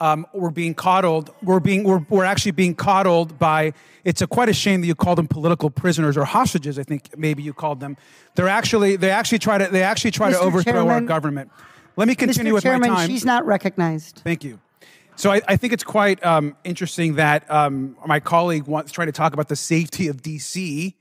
um, 0.00 0.26
were 0.34 0.50
being 0.50 0.74
coddled. 0.74 1.30
We're 1.42 1.60
being 1.60 1.84
we're, 1.84 2.04
we're 2.08 2.24
actually 2.24 2.52
being 2.52 2.74
coddled 2.74 3.38
by. 3.38 3.72
It's 4.04 4.20
a 4.20 4.26
quite 4.26 4.48
a 4.48 4.52
shame 4.52 4.80
that 4.80 4.86
you 4.86 4.96
call 4.96 5.14
them 5.14 5.28
political 5.28 5.70
prisoners 5.70 6.16
or 6.16 6.24
hostages. 6.24 6.78
I 6.78 6.82
think 6.82 7.16
maybe 7.16 7.42
you 7.42 7.52
called 7.52 7.80
them. 7.80 7.96
They're 8.34 8.48
actually 8.48 8.96
they 8.96 9.10
actually 9.10 9.38
try 9.38 9.58
to 9.58 9.68
they 9.68 9.82
actually 9.82 10.10
try 10.10 10.30
Mr. 10.32 10.38
to 10.38 10.40
overthrow 10.40 10.72
Chairman, 10.72 10.90
our 10.90 11.00
government. 11.02 11.52
Let 11.96 12.08
me 12.08 12.14
continue 12.14 12.52
Mr. 12.52 12.54
with 12.54 12.62
Chairman, 12.62 12.90
my 12.90 12.96
time. 12.96 13.08
She's 13.08 13.24
not 13.24 13.46
recognized. 13.46 14.22
Thank 14.24 14.44
you. 14.44 14.60
So 15.16 15.30
I, 15.30 15.42
I 15.46 15.56
think 15.56 15.72
it's 15.72 15.84
quite 15.84 16.24
um, 16.24 16.56
interesting 16.64 17.16
that 17.16 17.48
um, 17.50 17.96
my 18.06 18.18
colleague 18.18 18.66
wants 18.66 18.92
trying 18.92 19.08
to 19.08 19.12
talk 19.12 19.34
about 19.34 19.48
the 19.48 19.56
safety 19.56 20.08
of 20.08 20.22
DC 20.22 20.94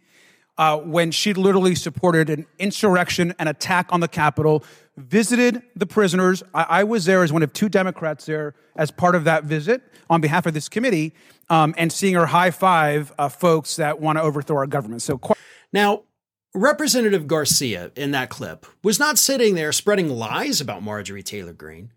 uh, 0.58 0.78
when 0.78 1.12
she 1.12 1.34
literally 1.34 1.76
supported 1.76 2.30
an 2.30 2.46
insurrection, 2.60 3.34
an 3.40 3.48
attack 3.48 3.88
on 3.92 4.02
the 4.02 4.08
Capitol, 4.08 4.64
visited 4.98 5.64
the 5.76 5.86
prisoners. 5.86 6.44
I, 6.54 6.64
I, 6.64 6.84
was 6.84 7.06
there 7.06 7.24
as 7.24 7.32
one 7.32 7.42
of 7.42 7.54
two 7.54 7.70
Democrats 7.70 8.26
there 8.26 8.54
as 8.76 8.92
part 8.92 9.16
of 9.16 9.24
that 9.24 9.46
visit 9.46 9.82
on 10.10 10.20
behalf 10.20 10.46
of 10.46 10.54
this 10.54 10.68
committee, 10.68 11.14
um, 11.50 11.74
and 11.78 11.92
seeing 11.92 12.16
her 12.16 12.26
high 12.26 12.52
five 12.52 13.14
uh, 13.18 13.30
folks 13.30 13.78
that 13.78 14.00
want 14.00 14.18
to 14.18 14.22
overthrow 14.22 14.58
our 14.58 14.68
government. 14.68 15.02
So 15.02 15.18
qu- 15.18 15.34
now 15.72 16.04
Representative 16.54 17.28
Garcia 17.28 17.92
in 17.96 18.12
that 18.12 18.30
clip 18.30 18.66
was 18.84 19.00
not 19.00 19.18
sitting 19.18 19.56
there 19.56 19.72
spreading 19.72 20.10
lies 20.10 20.60
about 20.60 20.84
Marjorie 20.84 21.24
Taylor 21.24 21.54
Greene. 21.54 21.94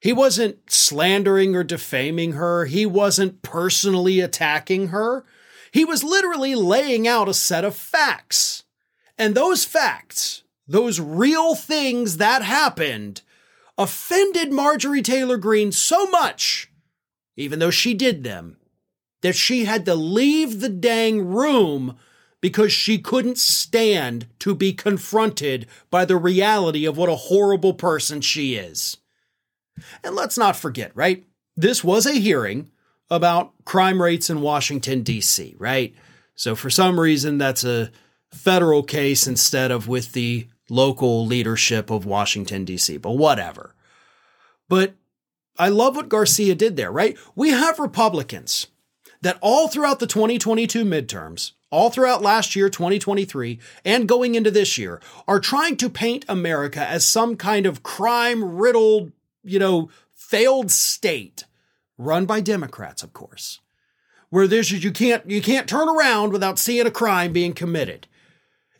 He 0.00 0.12
wasn't 0.12 0.70
slandering 0.70 1.54
or 1.54 1.62
defaming 1.62 2.32
her. 2.32 2.64
He 2.66 2.84
wasn't 2.84 3.42
personally 3.42 4.20
attacking 4.20 4.88
her. 4.88 5.24
He 5.70 5.84
was 5.84 6.02
literally 6.02 6.54
laying 6.54 7.06
out 7.06 7.28
a 7.28 7.34
set 7.34 7.64
of 7.64 7.76
facts. 7.76 8.64
And 9.16 9.34
those 9.34 9.64
facts, 9.64 10.42
those 10.66 11.00
real 11.00 11.54
things 11.54 12.16
that 12.16 12.42
happened, 12.42 13.22
offended 13.78 14.52
Marjorie 14.52 15.02
Taylor 15.02 15.36
Greene 15.36 15.72
so 15.72 16.06
much, 16.06 16.70
even 17.36 17.60
though 17.60 17.70
she 17.70 17.94
did 17.94 18.24
them, 18.24 18.56
that 19.22 19.36
she 19.36 19.64
had 19.64 19.86
to 19.86 19.94
leave 19.94 20.60
the 20.60 20.68
dang 20.68 21.26
room 21.28 21.96
because 22.44 22.70
she 22.70 22.98
couldn't 22.98 23.38
stand 23.38 24.26
to 24.38 24.54
be 24.54 24.70
confronted 24.70 25.66
by 25.90 26.04
the 26.04 26.18
reality 26.18 26.84
of 26.84 26.94
what 26.94 27.08
a 27.08 27.14
horrible 27.14 27.72
person 27.72 28.20
she 28.20 28.54
is. 28.54 28.98
And 30.04 30.14
let's 30.14 30.36
not 30.36 30.54
forget, 30.54 30.92
right? 30.94 31.24
This 31.56 31.82
was 31.82 32.04
a 32.04 32.12
hearing 32.12 32.70
about 33.08 33.54
crime 33.64 34.02
rates 34.02 34.28
in 34.28 34.42
Washington, 34.42 35.02
D.C., 35.02 35.54
right? 35.56 35.94
So 36.34 36.54
for 36.54 36.68
some 36.68 37.00
reason, 37.00 37.38
that's 37.38 37.64
a 37.64 37.90
federal 38.30 38.82
case 38.82 39.26
instead 39.26 39.70
of 39.70 39.88
with 39.88 40.12
the 40.12 40.46
local 40.68 41.24
leadership 41.24 41.90
of 41.90 42.04
Washington, 42.04 42.66
D.C., 42.66 42.98
but 42.98 43.12
whatever. 43.12 43.74
But 44.68 44.92
I 45.58 45.70
love 45.70 45.96
what 45.96 46.10
Garcia 46.10 46.54
did 46.54 46.76
there, 46.76 46.92
right? 46.92 47.16
We 47.34 47.52
have 47.52 47.78
Republicans 47.78 48.66
that 49.22 49.38
all 49.40 49.68
throughout 49.68 49.98
the 49.98 50.06
2022 50.06 50.84
midterms 50.84 51.52
all 51.74 51.90
throughout 51.90 52.22
last 52.22 52.54
year, 52.54 52.68
2023, 52.68 53.58
and 53.84 54.08
going 54.08 54.36
into 54.36 54.50
this 54.50 54.78
year, 54.78 55.00
are 55.26 55.40
trying 55.40 55.76
to 55.78 55.90
paint 55.90 56.24
America 56.28 56.80
as 56.88 57.06
some 57.06 57.36
kind 57.36 57.66
of 57.66 57.82
crime 57.82 58.56
riddled, 58.56 59.10
you 59.42 59.58
know, 59.58 59.90
failed 60.14 60.70
state 60.70 61.44
run 61.98 62.26
by 62.26 62.40
Democrats, 62.40 63.02
of 63.02 63.12
course, 63.12 63.58
where 64.30 64.46
there's 64.46 64.70
you 64.70 64.92
can't 64.92 65.28
you 65.28 65.42
can't 65.42 65.68
turn 65.68 65.88
around 65.88 66.32
without 66.32 66.60
seeing 66.60 66.86
a 66.86 66.92
crime 66.92 67.32
being 67.32 67.52
committed. 67.52 68.06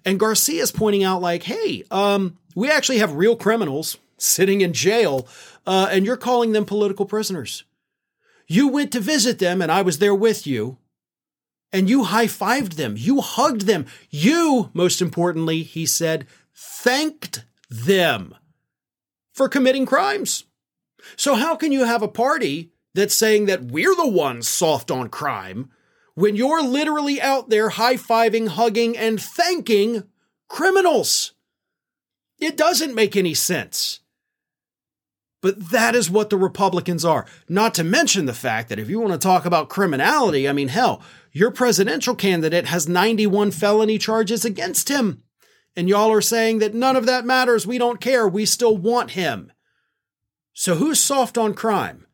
And 0.04 0.20
Garcia's 0.20 0.70
pointing 0.70 1.02
out 1.02 1.20
like, 1.20 1.42
hey, 1.42 1.82
um, 1.90 2.38
we 2.54 2.70
actually 2.70 2.98
have 2.98 3.14
real 3.14 3.34
criminals 3.34 3.96
sitting 4.18 4.60
in 4.60 4.72
jail, 4.72 5.26
uh, 5.66 5.88
and 5.90 6.06
you're 6.06 6.16
calling 6.16 6.52
them 6.52 6.64
political 6.64 7.06
prisoners. 7.06 7.64
You 8.46 8.68
went 8.68 8.92
to 8.92 9.00
visit 9.00 9.40
them, 9.40 9.60
and 9.60 9.72
I 9.72 9.82
was 9.82 9.98
there 9.98 10.14
with 10.14 10.46
you 10.46 10.78
and 11.74 11.90
you 11.90 12.04
high 12.04 12.26
fived 12.26 12.74
them. 12.74 12.94
You 12.96 13.20
hugged 13.20 13.62
them. 13.62 13.86
You, 14.08 14.70
most 14.72 15.02
importantly, 15.02 15.64
he 15.64 15.86
said, 15.86 16.24
thanked 16.54 17.44
them 17.68 18.32
for 19.32 19.48
committing 19.48 19.84
crimes. 19.84 20.44
So, 21.16 21.34
how 21.34 21.56
can 21.56 21.72
you 21.72 21.84
have 21.84 22.00
a 22.00 22.08
party 22.08 22.70
that's 22.94 23.12
saying 23.12 23.46
that 23.46 23.64
we're 23.64 23.96
the 23.96 24.06
ones 24.06 24.48
soft 24.48 24.92
on 24.92 25.08
crime 25.08 25.68
when 26.14 26.36
you're 26.36 26.62
literally 26.62 27.20
out 27.20 27.50
there 27.50 27.70
high 27.70 27.96
fiving, 27.96 28.46
hugging, 28.48 28.96
and 28.96 29.20
thanking 29.20 30.04
criminals? 30.48 31.32
It 32.38 32.56
doesn't 32.56 32.94
make 32.94 33.16
any 33.16 33.34
sense. 33.34 33.98
But 35.44 35.72
that 35.72 35.94
is 35.94 36.10
what 36.10 36.30
the 36.30 36.38
Republicans 36.38 37.04
are. 37.04 37.26
Not 37.50 37.74
to 37.74 37.84
mention 37.84 38.24
the 38.24 38.32
fact 38.32 38.70
that 38.70 38.78
if 38.78 38.88
you 38.88 38.98
want 38.98 39.12
to 39.12 39.18
talk 39.18 39.44
about 39.44 39.68
criminality, 39.68 40.48
I 40.48 40.54
mean, 40.54 40.68
hell, 40.68 41.02
your 41.32 41.50
presidential 41.50 42.14
candidate 42.14 42.64
has 42.64 42.88
91 42.88 43.50
felony 43.50 43.98
charges 43.98 44.46
against 44.46 44.88
him. 44.88 45.22
And 45.76 45.86
y'all 45.86 46.10
are 46.10 46.22
saying 46.22 46.60
that 46.60 46.72
none 46.72 46.96
of 46.96 47.04
that 47.04 47.26
matters. 47.26 47.66
We 47.66 47.76
don't 47.76 48.00
care. 48.00 48.26
We 48.26 48.46
still 48.46 48.74
want 48.74 49.10
him. 49.10 49.52
So 50.54 50.76
who's 50.76 50.98
soft 50.98 51.36
on 51.36 51.52
crime? 51.52 52.06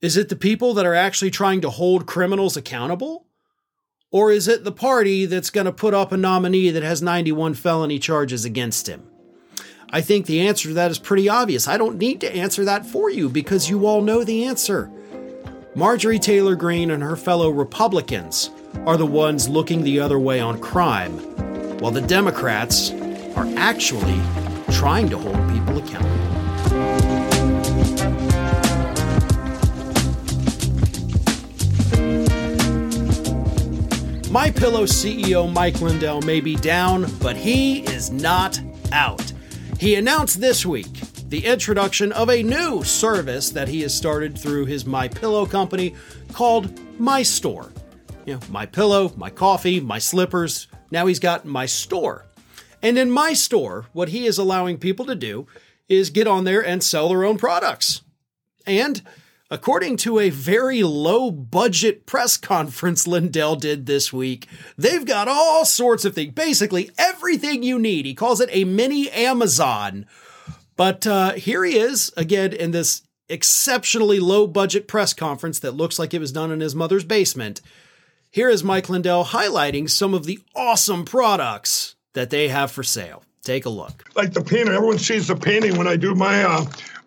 Is 0.00 0.16
it 0.16 0.28
the 0.28 0.36
people 0.36 0.72
that 0.74 0.86
are 0.86 0.94
actually 0.94 1.32
trying 1.32 1.62
to 1.62 1.70
hold 1.70 2.06
criminals 2.06 2.56
accountable? 2.56 3.26
Or 4.12 4.30
is 4.30 4.46
it 4.46 4.62
the 4.62 4.70
party 4.70 5.26
that's 5.26 5.50
going 5.50 5.64
to 5.64 5.72
put 5.72 5.94
up 5.94 6.12
a 6.12 6.16
nominee 6.16 6.70
that 6.70 6.84
has 6.84 7.02
91 7.02 7.54
felony 7.54 7.98
charges 7.98 8.44
against 8.44 8.88
him? 8.88 9.10
I 9.90 10.00
think 10.00 10.26
the 10.26 10.46
answer 10.48 10.68
to 10.68 10.74
that 10.74 10.90
is 10.90 10.98
pretty 10.98 11.28
obvious. 11.28 11.68
I 11.68 11.78
don't 11.78 11.96
need 11.96 12.20
to 12.22 12.34
answer 12.34 12.64
that 12.64 12.84
for 12.84 13.08
you 13.08 13.28
because 13.28 13.70
you 13.70 13.86
all 13.86 14.02
know 14.02 14.24
the 14.24 14.44
answer. 14.44 14.90
Marjorie 15.76 16.18
Taylor 16.18 16.56
Greene 16.56 16.90
and 16.90 17.02
her 17.02 17.14
fellow 17.14 17.50
Republicans 17.50 18.50
are 18.84 18.96
the 18.96 19.06
ones 19.06 19.48
looking 19.48 19.84
the 19.84 20.00
other 20.00 20.18
way 20.18 20.40
on 20.40 20.58
crime, 20.58 21.12
while 21.78 21.92
the 21.92 22.00
Democrats 22.00 22.90
are 23.36 23.46
actually 23.56 24.20
trying 24.72 25.08
to 25.08 25.18
hold 25.18 25.36
people 25.52 25.78
accountable. 25.78 26.16
My 34.32 34.50
Pillow 34.50 34.84
CEO 34.84 35.50
Mike 35.50 35.80
Lindell 35.80 36.22
may 36.22 36.40
be 36.40 36.56
down, 36.56 37.06
but 37.20 37.36
he 37.36 37.80
is 37.84 38.10
not 38.10 38.60
out. 38.92 39.32
He 39.78 39.96
announced 39.96 40.40
this 40.40 40.64
week 40.64 41.00
the 41.28 41.44
introduction 41.44 42.10
of 42.12 42.30
a 42.30 42.42
new 42.42 42.82
service 42.82 43.50
that 43.50 43.68
he 43.68 43.82
has 43.82 43.94
started 43.94 44.36
through 44.36 44.64
his 44.64 44.86
My 44.86 45.06
Pillow 45.06 45.44
company 45.44 45.94
called 46.32 46.80
My 46.98 47.22
Store. 47.22 47.72
You 48.24 48.34
know, 48.34 48.40
My 48.48 48.64
Pillow, 48.64 49.12
My 49.16 49.28
Coffee, 49.28 49.78
My 49.78 49.98
Slippers. 49.98 50.68
Now 50.90 51.06
he's 51.06 51.18
got 51.18 51.44
My 51.44 51.66
Store. 51.66 52.24
And 52.82 52.98
in 52.98 53.10
My 53.10 53.34
Store, 53.34 53.84
what 53.92 54.08
he 54.08 54.26
is 54.26 54.38
allowing 54.38 54.78
people 54.78 55.04
to 55.06 55.14
do 55.14 55.46
is 55.90 56.08
get 56.08 56.26
on 56.26 56.44
there 56.44 56.64
and 56.64 56.82
sell 56.82 57.10
their 57.10 57.24
own 57.24 57.36
products. 57.36 58.00
And 58.66 59.02
According 59.48 59.98
to 59.98 60.18
a 60.18 60.30
very 60.30 60.82
low 60.82 61.30
budget 61.30 62.04
press 62.04 62.36
conference 62.36 63.06
Lindell 63.06 63.54
did 63.54 63.86
this 63.86 64.12
week, 64.12 64.48
they've 64.76 65.04
got 65.04 65.28
all 65.28 65.64
sorts 65.64 66.04
of 66.04 66.16
things, 66.16 66.32
basically 66.32 66.90
everything 66.98 67.62
you 67.62 67.78
need. 67.78 68.06
He 68.06 68.14
calls 68.14 68.40
it 68.40 68.48
a 68.50 68.64
mini 68.64 69.08
Amazon. 69.10 70.06
But 70.74 71.06
uh, 71.06 71.34
here 71.34 71.64
he 71.64 71.78
is 71.78 72.12
again 72.16 72.52
in 72.52 72.72
this 72.72 73.02
exceptionally 73.28 74.18
low 74.18 74.48
budget 74.48 74.88
press 74.88 75.14
conference 75.14 75.60
that 75.60 75.72
looks 75.72 75.98
like 75.98 76.12
it 76.12 76.20
was 76.20 76.32
done 76.32 76.50
in 76.50 76.60
his 76.60 76.74
mother's 76.74 77.04
basement. 77.04 77.60
Here 78.30 78.48
is 78.48 78.64
Mike 78.64 78.88
Lindell 78.88 79.26
highlighting 79.26 79.88
some 79.88 80.12
of 80.12 80.26
the 80.26 80.40
awesome 80.56 81.04
products 81.04 81.94
that 82.14 82.30
they 82.30 82.48
have 82.48 82.72
for 82.72 82.82
sale. 82.82 83.22
Take 83.42 83.64
a 83.64 83.70
look. 83.70 84.04
Like 84.16 84.32
the 84.32 84.42
painting, 84.42 84.74
everyone 84.74 84.98
sees 84.98 85.28
the 85.28 85.36
painting 85.36 85.78
when 85.78 85.86
I 85.86 85.94
do 85.94 86.16
my 86.16 86.42
uh, 86.42 86.64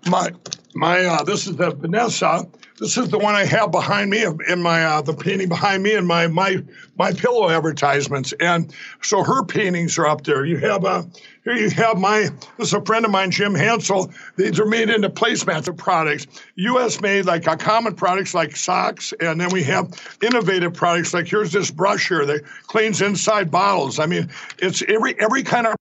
my 0.08 0.32
my 0.75 1.06
uh, 1.06 1.24
this 1.24 1.48
is 1.48 1.56
the 1.56 1.72
Vanessa 1.72 2.48
this 2.79 2.98
is 2.98 3.10
the 3.10 3.18
one 3.18 3.36
I 3.36 3.44
have 3.44 3.72
behind 3.72 4.10
me 4.10 4.25
in 4.48 4.62
my 4.62 4.86
uh, 4.86 5.01
the 5.01 5.13
painting 5.13 5.50
behind 5.50 5.84
me 5.84 5.96
in 5.96 6.08
my 6.08 6.27
my 6.27 6.63
my 6.98 7.12
pillow 7.12 7.50
advertisements. 7.50 8.34
And 8.39 8.74
so 9.01 9.22
her 9.22 9.44
paintings 9.44 9.98
are 9.98 10.08
up 10.08 10.24
there. 10.24 10.46
You 10.46 10.58
have 10.58 10.86
a 10.86 10.88
uh, 10.88 11.03
here 11.44 11.53
you 11.56 11.70
have 11.72 11.98
my 11.98 12.29
this 12.58 12.70
is 12.70 12.74
a 12.74 12.82
friend 12.82 13.03
of 13.03 13.12
mine, 13.12 13.32
Jim 13.32 13.53
Hansel. 13.53 14.12
These 14.38 14.60
are 14.62 14.65
made 14.65 14.89
into 14.89 15.10
placemats 15.10 15.68
of 15.68 15.75
products. 15.75 16.25
US 16.56 17.01
made 17.01 17.25
like 17.25 17.48
a 17.48 17.58
common 17.58 17.96
products 17.96 18.34
like 18.34 18.56
socks, 18.56 19.13
and 19.20 19.41
then 19.41 19.50
we 19.50 19.63
have 19.63 19.91
innovative 20.22 20.74
products 20.74 21.13
like 21.13 21.27
here's 21.27 21.51
this 21.51 21.72
brush 21.72 22.08
here 22.08 22.25
that 22.25 22.46
cleans 22.68 23.01
inside 23.01 23.51
bottles. 23.51 24.00
I 24.00 24.06
mean, 24.06 24.29
it's 24.58 24.82
every 24.88 25.20
every 25.20 25.44
kind 25.44 25.68
of 25.68 25.75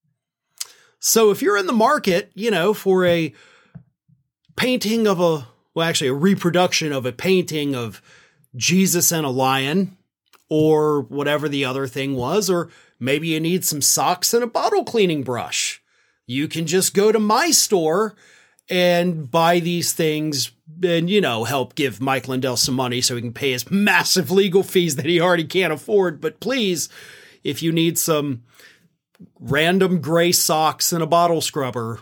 so 0.99 1.31
if 1.31 1.43
you're 1.43 1.57
in 1.57 1.69
the 1.69 1.73
market, 1.73 2.33
you 2.35 2.51
know, 2.51 2.75
for 2.75 3.05
a 3.05 3.33
painting 4.59 5.07
of 5.07 5.21
a 5.21 5.47
well, 5.75 5.89
actually 5.89 6.09
a 6.09 6.15
reproduction 6.15 6.93
of 6.93 7.07
a 7.07 7.13
painting 7.13 7.77
of 7.77 8.03
Jesus 8.57 9.13
and 9.13 9.25
a 9.25 9.31
lion, 9.31 9.97
or 10.49 11.03
whatever 11.03 11.49
the 11.49 11.65
other 11.65 11.87
thing 11.87 12.17
was, 12.17 12.51
or 12.51 12.69
maybe 12.99 13.29
you 13.29 13.39
need 13.39 13.65
some 13.65 13.81
socks 13.81 14.35
and 14.35 14.43
a 14.43 14.49
bottle 14.49 14.83
cleaning 14.83 15.23
brush. 15.23 15.81
You 16.27 16.49
can 16.49 16.67
just 16.67 16.95
go 16.95 17.13
to 17.13 17.19
my 17.19 17.51
store 17.53 18.17
and 18.69 19.31
buy 19.31 19.61
these 19.61 19.93
things 19.93 20.51
and, 20.83 21.09
you 21.09 21.21
know, 21.21 21.45
help 21.45 21.75
give 21.75 22.01
Mike 22.01 22.27
Lindell 22.27 22.57
some 22.57 22.75
money 22.75 23.01
so 23.01 23.15
he 23.15 23.23
can 23.23 23.33
pay 23.33 23.53
his 23.53 23.71
massive 23.71 24.31
legal 24.31 24.63
fees 24.63 24.97
that 24.97 25.07
he 25.07 25.21
already 25.21 25.45
can't 25.45 25.73
afford. 25.73 26.21
But 26.21 26.41
please, 26.41 26.89
if 27.45 27.63
you 27.63 27.73
need 27.73 27.99
some 27.99 28.43
random 29.39 30.01
gray 30.01 30.33
socks 30.33 30.93
and 30.93 31.03
a 31.03 31.07
bottle 31.07 31.41
scrubber, 31.41 32.01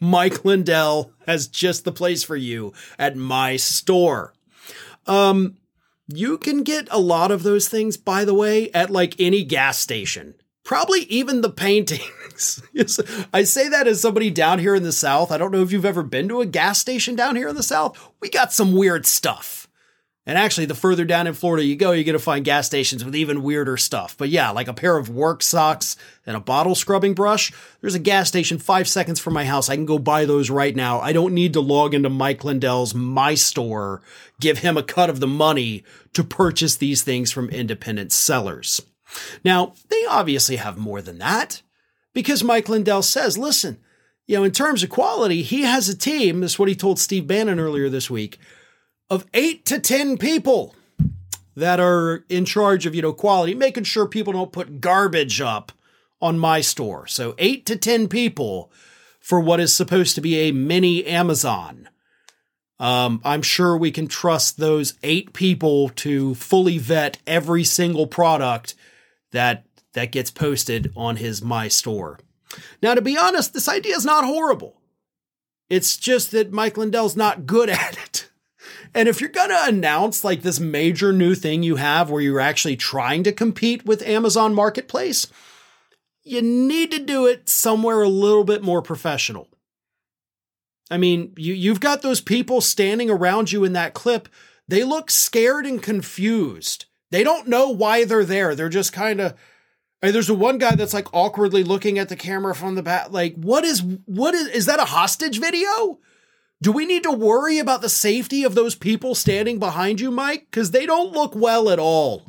Mike 0.00 0.44
Lindell 0.44 1.12
has 1.26 1.46
just 1.46 1.84
the 1.84 1.92
place 1.92 2.22
for 2.24 2.36
you 2.36 2.72
at 2.98 3.16
my 3.16 3.56
store. 3.56 4.32
Um, 5.06 5.56
you 6.08 6.38
can 6.38 6.62
get 6.62 6.88
a 6.90 6.98
lot 6.98 7.30
of 7.30 7.42
those 7.42 7.68
things, 7.68 7.96
by 7.96 8.24
the 8.24 8.34
way, 8.34 8.70
at 8.72 8.90
like 8.90 9.14
any 9.20 9.44
gas 9.44 9.78
station. 9.78 10.34
Probably 10.64 11.00
even 11.02 11.40
the 11.40 11.50
paintings. 11.50 12.62
I 13.34 13.42
say 13.44 13.68
that 13.68 13.86
as 13.86 14.00
somebody 14.00 14.30
down 14.30 14.58
here 14.58 14.74
in 14.74 14.82
the 14.82 14.92
South. 14.92 15.30
I 15.30 15.38
don't 15.38 15.50
know 15.50 15.62
if 15.62 15.72
you've 15.72 15.84
ever 15.84 16.02
been 16.02 16.28
to 16.28 16.40
a 16.40 16.46
gas 16.46 16.78
station 16.78 17.16
down 17.16 17.36
here 17.36 17.48
in 17.48 17.56
the 17.56 17.62
South. 17.62 17.98
We 18.20 18.28
got 18.30 18.52
some 18.52 18.72
weird 18.72 19.06
stuff. 19.06 19.59
And 20.26 20.36
actually, 20.36 20.66
the 20.66 20.74
further 20.74 21.06
down 21.06 21.26
in 21.26 21.32
Florida 21.32 21.64
you 21.64 21.76
go, 21.76 21.92
you're 21.92 22.04
going 22.04 22.12
to 22.12 22.18
find 22.18 22.44
gas 22.44 22.66
stations 22.66 23.04
with 23.04 23.16
even 23.16 23.42
weirder 23.42 23.78
stuff. 23.78 24.16
But 24.18 24.28
yeah, 24.28 24.50
like 24.50 24.68
a 24.68 24.74
pair 24.74 24.98
of 24.98 25.08
work 25.08 25.42
socks 25.42 25.96
and 26.26 26.36
a 26.36 26.40
bottle 26.40 26.74
scrubbing 26.74 27.14
brush. 27.14 27.52
There's 27.80 27.94
a 27.94 28.00
gas 28.00 28.28
station 28.28 28.58
five 28.58 28.86
seconds 28.86 29.18
from 29.18 29.32
my 29.32 29.46
house. 29.46 29.70
I 29.70 29.76
can 29.76 29.86
go 29.86 29.98
buy 29.98 30.26
those 30.26 30.50
right 30.50 30.76
now. 30.76 31.00
I 31.00 31.12
don't 31.12 31.32
need 31.32 31.54
to 31.54 31.60
log 31.60 31.94
into 31.94 32.10
Mike 32.10 32.44
Lindell's 32.44 32.94
My 32.94 33.34
Store, 33.34 34.02
give 34.40 34.58
him 34.58 34.76
a 34.76 34.82
cut 34.82 35.08
of 35.08 35.20
the 35.20 35.26
money 35.26 35.84
to 36.12 36.22
purchase 36.22 36.76
these 36.76 37.02
things 37.02 37.32
from 37.32 37.48
independent 37.48 38.12
sellers. 38.12 38.82
Now, 39.42 39.72
they 39.88 40.04
obviously 40.06 40.56
have 40.56 40.76
more 40.76 41.00
than 41.00 41.18
that 41.18 41.62
because 42.12 42.44
Mike 42.44 42.68
Lindell 42.68 43.02
says, 43.02 43.38
listen, 43.38 43.78
you 44.26 44.36
know, 44.36 44.44
in 44.44 44.52
terms 44.52 44.82
of 44.82 44.90
quality, 44.90 45.42
he 45.42 45.62
has 45.62 45.88
a 45.88 45.96
team. 45.96 46.40
That's 46.40 46.58
what 46.58 46.68
he 46.68 46.76
told 46.76 46.98
Steve 46.98 47.26
Bannon 47.26 47.58
earlier 47.58 47.88
this 47.88 48.10
week 48.10 48.38
of 49.10 49.26
eight 49.34 49.66
to 49.66 49.78
10 49.80 50.16
people 50.16 50.74
that 51.56 51.80
are 51.80 52.24
in 52.28 52.44
charge 52.44 52.86
of, 52.86 52.94
you 52.94 53.02
know, 53.02 53.12
quality, 53.12 53.54
making 53.54 53.84
sure 53.84 54.06
people 54.06 54.32
don't 54.32 54.52
put 54.52 54.80
garbage 54.80 55.40
up 55.40 55.72
on 56.22 56.38
my 56.38 56.60
store. 56.60 57.06
So 57.06 57.34
eight 57.38 57.66
to 57.66 57.76
10 57.76 58.08
people 58.08 58.70
for 59.18 59.40
what 59.40 59.60
is 59.60 59.74
supposed 59.74 60.14
to 60.14 60.20
be 60.20 60.36
a 60.36 60.52
mini 60.52 61.04
Amazon. 61.04 61.88
Um, 62.78 63.20
I'm 63.24 63.42
sure 63.42 63.76
we 63.76 63.90
can 63.90 64.06
trust 64.06 64.56
those 64.56 64.94
eight 65.02 65.34
people 65.34 65.90
to 65.96 66.34
fully 66.34 66.78
vet 66.78 67.18
every 67.26 67.64
single 67.64 68.06
product 68.06 68.74
that 69.32 69.66
that 69.92 70.12
gets 70.12 70.30
posted 70.30 70.92
on 70.96 71.16
his 71.16 71.42
my 71.42 71.68
store. 71.68 72.18
Now, 72.82 72.94
to 72.94 73.02
be 73.02 73.18
honest, 73.18 73.52
this 73.52 73.68
idea 73.68 73.96
is 73.96 74.04
not 74.04 74.24
horrible. 74.24 74.80
It's 75.68 75.96
just 75.96 76.30
that 76.30 76.52
Mike 76.52 76.76
Lindell's 76.76 77.16
not 77.16 77.44
good 77.44 77.68
at 77.70 77.98
it. 77.98 78.29
And 78.94 79.08
if 79.08 79.20
you're 79.20 79.30
going 79.30 79.50
to 79.50 79.64
announce 79.66 80.24
like 80.24 80.42
this 80.42 80.58
major 80.58 81.12
new 81.12 81.34
thing 81.34 81.62
you 81.62 81.76
have 81.76 82.10
where 82.10 82.22
you're 82.22 82.40
actually 82.40 82.76
trying 82.76 83.22
to 83.24 83.32
compete 83.32 83.86
with 83.86 84.02
Amazon 84.02 84.54
Marketplace, 84.54 85.26
you 86.22 86.42
need 86.42 86.90
to 86.90 86.98
do 86.98 87.26
it 87.26 87.48
somewhere 87.48 88.02
a 88.02 88.08
little 88.08 88.44
bit 88.44 88.62
more 88.62 88.82
professional. 88.82 89.48
I 90.90 90.96
mean, 90.96 91.32
you, 91.36 91.54
you've 91.54 91.80
got 91.80 92.02
those 92.02 92.20
people 92.20 92.60
standing 92.60 93.10
around 93.10 93.52
you 93.52 93.64
in 93.64 93.72
that 93.74 93.94
clip. 93.94 94.28
They 94.66 94.82
look 94.82 95.10
scared 95.10 95.66
and 95.66 95.82
confused. 95.82 96.86
They 97.10 97.22
don't 97.22 97.48
know 97.48 97.70
why 97.70 98.04
they're 98.04 98.24
there. 98.24 98.54
They're 98.54 98.68
just 98.68 98.92
kind 98.92 99.20
of. 99.20 99.34
there's 100.02 100.26
the 100.26 100.34
one 100.34 100.58
guy 100.58 100.74
that's 100.74 100.94
like 100.94 101.12
awkwardly 101.12 101.62
looking 101.62 101.98
at 101.98 102.08
the 102.08 102.16
camera 102.16 102.54
from 102.54 102.74
the 102.74 102.82
back. 102.82 103.10
Like, 103.10 103.34
what 103.36 103.64
is 103.64 103.82
what 104.06 104.34
is 104.34 104.48
is 104.48 104.66
that 104.66 104.80
a 104.80 104.84
hostage 104.84 105.40
video? 105.40 106.00
Do 106.62 106.72
we 106.72 106.84
need 106.84 107.02
to 107.04 107.12
worry 107.12 107.58
about 107.58 107.80
the 107.80 107.88
safety 107.88 108.44
of 108.44 108.54
those 108.54 108.74
people 108.74 109.14
standing 109.14 109.58
behind 109.58 110.00
you, 110.00 110.10
Mike? 110.10 110.46
Because 110.50 110.70
they 110.70 110.84
don't 110.84 111.12
look 111.12 111.34
well 111.34 111.70
at 111.70 111.78
all. 111.78 112.26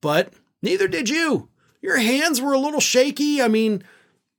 But 0.00 0.32
neither 0.62 0.88
did 0.88 1.08
you. 1.08 1.48
Your 1.82 1.98
hands 1.98 2.40
were 2.40 2.54
a 2.54 2.58
little 2.58 2.80
shaky. 2.80 3.42
I 3.42 3.48
mean, 3.48 3.84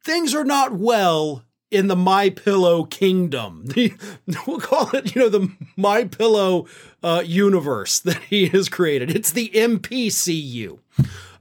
things 0.04 0.34
are 0.34 0.44
not 0.44 0.74
well 0.74 1.44
in 1.72 1.88
the 1.88 1.96
My 1.96 2.30
Pillow 2.30 2.84
kingdom. 2.84 3.66
We'll 4.48 4.60
call 4.60 4.90
it, 4.96 5.16
you 5.16 5.22
know, 5.22 5.30
the 5.30 5.50
My 5.78 6.06
Pillow 6.06 6.66
uh, 7.04 7.22
universe 7.26 8.00
that 8.00 8.24
he 8.24 8.48
has 8.48 8.70
created. 8.70 9.16
It's 9.16 9.32
the 9.32 9.50
MPCU. 9.54 10.80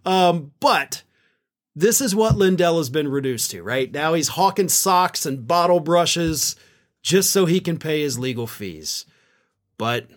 Um, 0.04 0.52
but 0.60 1.02
this 1.74 2.00
is 2.00 2.14
what 2.14 2.36
Lindell 2.36 2.78
has 2.78 2.90
been 2.90 3.08
reduced 3.08 3.50
to, 3.52 3.62
right? 3.62 3.90
Now 3.90 4.14
he's 4.14 4.28
hawking 4.28 4.68
socks 4.68 5.24
and 5.24 5.46
bottle 5.46 5.80
brushes 5.80 6.56
just 7.02 7.30
so 7.30 7.46
he 7.46 7.60
can 7.60 7.78
pay 7.78 8.02
his 8.02 8.18
legal 8.18 8.46
fees. 8.46 9.06
But 9.76 10.08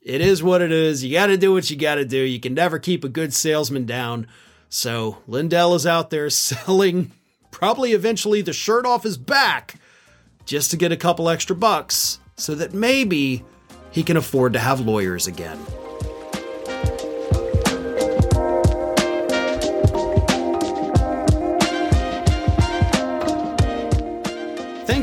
it 0.00 0.20
is 0.20 0.42
what 0.42 0.62
it 0.62 0.72
is. 0.72 1.04
You 1.04 1.12
got 1.12 1.26
to 1.26 1.36
do 1.36 1.52
what 1.52 1.70
you 1.70 1.76
got 1.76 1.96
to 1.96 2.04
do. 2.04 2.18
You 2.18 2.40
can 2.40 2.54
never 2.54 2.78
keep 2.78 3.04
a 3.04 3.08
good 3.08 3.34
salesman 3.34 3.84
down. 3.84 4.26
So 4.68 5.18
Lindell 5.26 5.74
is 5.74 5.86
out 5.86 6.10
there 6.10 6.30
selling 6.30 7.12
probably 7.50 7.92
eventually 7.92 8.42
the 8.42 8.52
shirt 8.52 8.86
off 8.86 9.02
his 9.02 9.18
back 9.18 9.76
just 10.46 10.70
to 10.70 10.76
get 10.76 10.92
a 10.92 10.96
couple 10.96 11.28
extra 11.28 11.54
bucks 11.54 12.18
so 12.36 12.54
that 12.54 12.72
maybe 12.72 13.44
he 13.90 14.02
can 14.02 14.16
afford 14.16 14.52
to 14.54 14.58
have 14.58 14.80
lawyers 14.80 15.26
again. 15.26 15.58